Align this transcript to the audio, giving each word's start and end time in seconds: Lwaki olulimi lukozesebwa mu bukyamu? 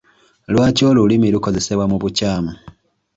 Lwaki 0.53 0.81
olulimi 0.89 1.27
lukozesebwa 1.33 1.85
mu 1.91 1.97
bukyamu? 2.01 2.53